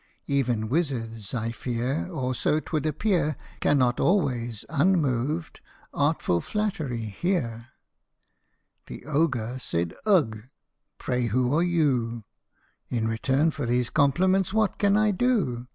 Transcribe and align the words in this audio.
Even 0.25 0.67
wizards, 0.67 1.31
I 1.31 1.51
fear, 1.51 2.07
or 2.09 2.33
so 2.33 2.59
't 2.59 2.71
would 2.71 2.87
appear, 2.87 3.37
Cannot 3.59 3.99
always, 3.99 4.65
unmoved, 4.67 5.61
artful 5.93 6.41
flattery 6.41 7.05
hear. 7.05 7.67
The 8.87 9.05
Ogre 9.05 9.57
said, 9.59 9.93
"Ugh! 10.07 10.45
Pray 10.97 11.27
who 11.27 11.55
are 11.55 11.61
you 11.61 12.23
f 12.89 12.97
In 12.97 13.07
return 13.07 13.51
for 13.51 13.67
these 13.67 13.91
compliments 13.91 14.51
what 14.55 14.79
can 14.79 14.97
I 14.97 15.11
do 15.11 15.67